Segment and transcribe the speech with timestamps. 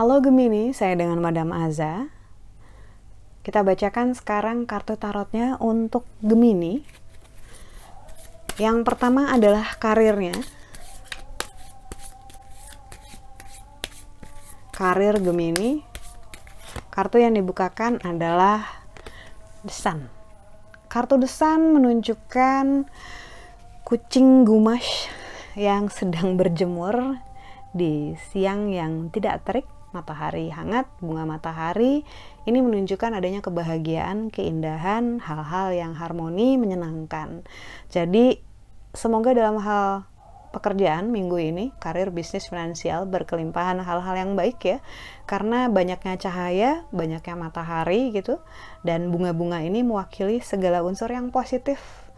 [0.00, 2.08] Halo Gemini, saya dengan Madam Aza.
[3.44, 6.86] Kita bacakan sekarang kartu tarotnya untuk Gemini.
[8.56, 10.32] Yang pertama adalah karirnya.
[14.72, 15.84] Karir Gemini.
[16.94, 18.86] Kartu yang dibukakan adalah
[19.66, 20.19] The Sun.
[20.90, 22.90] Kartu The Sun menunjukkan
[23.86, 25.06] kucing gumash
[25.54, 27.14] yang sedang berjemur
[27.70, 32.02] di siang yang tidak terik matahari hangat, bunga matahari,
[32.42, 37.46] ini menunjukkan adanya kebahagiaan, keindahan, hal-hal yang harmoni, menyenangkan.
[37.86, 38.42] Jadi,
[38.90, 40.09] semoga dalam hal
[40.50, 44.78] pekerjaan minggu ini, karir, bisnis, finansial, berkelimpahan hal-hal yang baik ya.
[45.24, 48.42] Karena banyaknya cahaya, banyaknya matahari gitu,
[48.82, 52.10] dan bunga-bunga ini mewakili segala unsur yang positif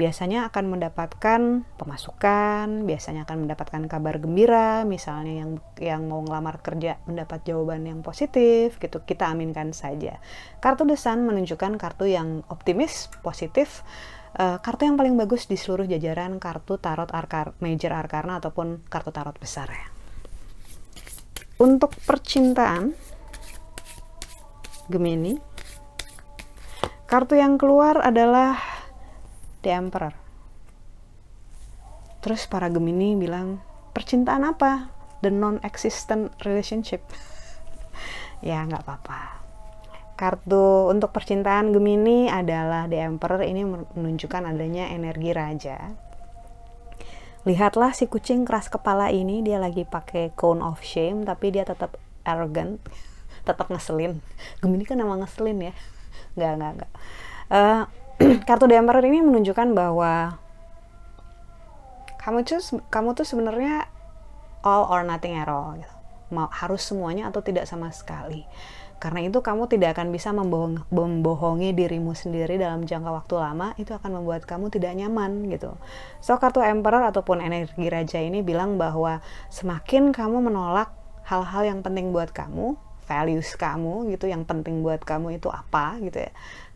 [0.00, 1.40] biasanya akan mendapatkan
[1.76, 8.00] pemasukan, biasanya akan mendapatkan kabar gembira, misalnya yang yang mau ngelamar kerja mendapat jawaban yang
[8.00, 9.04] positif gitu.
[9.04, 10.16] Kita aminkan saja.
[10.64, 13.84] Kartu desan menunjukkan kartu yang optimis, positif.
[14.30, 19.10] Uh, kartu yang paling bagus di seluruh jajaran kartu tarot arkar major arcana ataupun kartu
[19.10, 19.86] tarot besar ya.
[21.58, 22.94] Untuk percintaan
[24.86, 25.34] Gemini,
[27.10, 28.58] kartu yang keluar adalah
[29.66, 30.14] The Emperor.
[32.22, 33.58] Terus para Gemini bilang,
[33.92, 34.94] percintaan apa?
[35.26, 37.02] The non-existent relationship.
[38.46, 39.39] ya, nggak apa-apa.
[40.20, 43.40] Kartu untuk percintaan Gemini adalah The Emperor.
[43.40, 43.64] Ini
[43.96, 45.96] menunjukkan adanya energi raja.
[47.48, 51.96] Lihatlah si kucing keras kepala ini, dia lagi pakai cone of shame, tapi dia tetap
[52.28, 52.84] arrogant,
[53.48, 54.20] tetap ngeselin.
[54.60, 55.74] Gemini kan emang ngeselin ya.
[56.36, 56.92] Nggak, nggak, nggak.
[57.48, 57.82] Uh,
[58.48, 60.36] kartu The Emperor ini menunjukkan bahwa
[62.20, 62.60] kamu tuh
[62.92, 63.88] kamu tuh sebenarnya
[64.60, 65.99] all or nothing at all gitu.
[66.30, 68.46] Mau harus semuanya atau tidak sama sekali.
[69.00, 73.96] Karena itu kamu tidak akan bisa membohong, membohongi dirimu sendiri dalam jangka waktu lama, itu
[73.96, 75.72] akan membuat kamu tidak nyaman gitu.
[76.20, 80.92] So kartu Emperor ataupun energi raja ini bilang bahwa semakin kamu menolak
[81.24, 82.76] hal-hal yang penting buat kamu,
[83.08, 86.30] values kamu gitu yang penting buat kamu itu apa gitu ya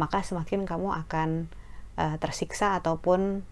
[0.00, 1.52] maka semakin kamu akan
[2.00, 3.44] uh, tersiksa ataupun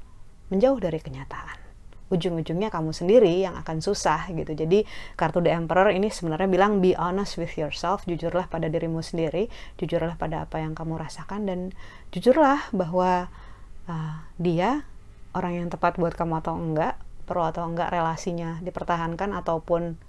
[0.48, 1.67] menjauh dari kenyataan.
[2.08, 4.52] Ujung-ujungnya kamu sendiri yang akan susah gitu.
[4.56, 9.52] Jadi kartu The Emperor ini sebenarnya bilang be honest with yourself, jujurlah pada dirimu sendiri,
[9.76, 11.58] jujurlah pada apa yang kamu rasakan dan
[12.10, 13.28] jujurlah bahwa
[13.86, 14.88] uh, dia
[15.36, 16.96] orang yang tepat buat kamu atau enggak,
[17.28, 20.00] perlu atau enggak relasinya dipertahankan ataupun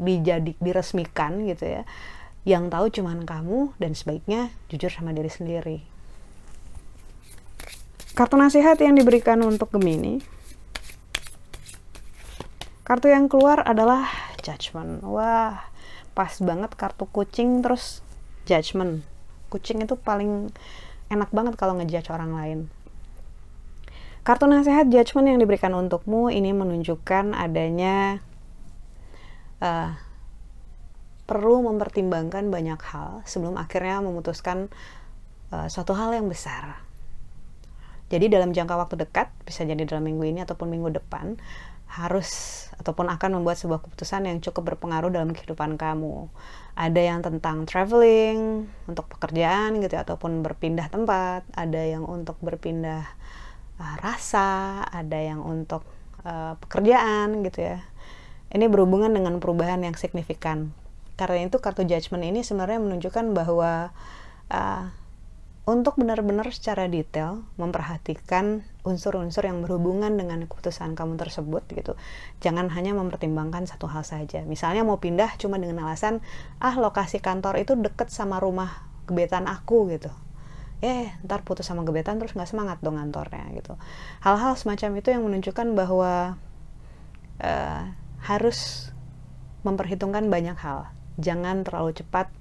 [0.00, 1.82] dijadi diresmikan gitu ya
[2.42, 5.78] yang tahu cuman kamu dan sebaiknya jujur sama diri sendiri.
[8.12, 10.20] Kartu nasihat yang diberikan untuk Gemini.
[12.82, 14.10] Kartu yang keluar adalah
[14.42, 15.06] judgment.
[15.06, 15.62] Wah,
[16.18, 18.02] pas banget kartu kucing terus
[18.42, 19.06] judgment.
[19.54, 20.50] Kucing itu paling
[21.06, 22.58] enak banget kalau ngejudge orang lain.
[24.26, 28.22] Kartu nasihat judgment yang diberikan untukmu ini menunjukkan adanya
[29.62, 29.94] uh,
[31.26, 34.70] perlu mempertimbangkan banyak hal sebelum akhirnya memutuskan
[35.54, 36.82] uh, suatu hal yang besar.
[38.12, 41.40] Jadi dalam jangka waktu dekat, bisa jadi dalam minggu ini ataupun minggu depan,
[41.92, 42.28] harus
[42.80, 46.32] ataupun akan membuat sebuah keputusan yang cukup berpengaruh dalam kehidupan kamu.
[46.72, 53.04] Ada yang tentang traveling untuk pekerjaan gitu ya, ataupun berpindah tempat, ada yang untuk berpindah
[53.76, 55.84] uh, rasa, ada yang untuk
[56.24, 57.84] uh, pekerjaan gitu ya.
[58.52, 60.72] Ini berhubungan dengan perubahan yang signifikan
[61.16, 63.92] karena itu kartu judgment ini sebenarnya menunjukkan bahwa
[64.48, 64.84] uh,
[65.62, 71.94] untuk benar-benar secara detail memperhatikan unsur-unsur yang berhubungan dengan keputusan kamu tersebut gitu.
[72.42, 74.42] Jangan hanya mempertimbangkan satu hal saja.
[74.42, 76.18] Misalnya mau pindah cuma dengan alasan
[76.58, 80.10] ah lokasi kantor itu deket sama rumah gebetan aku gitu.
[80.82, 83.78] Eh, ntar putus sama gebetan terus nggak semangat dong kantornya gitu.
[84.18, 86.42] Hal-hal semacam itu yang menunjukkan bahwa
[87.38, 87.82] uh,
[88.26, 88.90] harus
[89.62, 90.90] memperhitungkan banyak hal
[91.22, 92.34] jangan terlalu cepat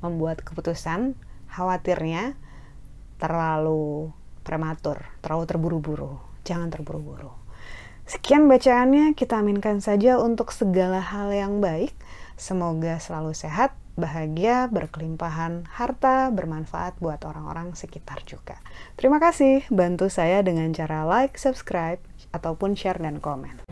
[0.00, 1.20] membuat keputusan
[1.52, 2.32] khawatirnya
[3.22, 4.10] terlalu
[4.42, 6.18] prematur, terlalu terburu-buru.
[6.42, 7.30] Jangan terburu-buru.
[8.02, 11.94] Sekian bacaannya, kita aminkan saja untuk segala hal yang baik.
[12.34, 18.58] Semoga selalu sehat, bahagia, berkelimpahan harta, bermanfaat buat orang-orang sekitar juga.
[18.98, 22.02] Terima kasih, bantu saya dengan cara like, subscribe,
[22.34, 23.62] ataupun share dan komen.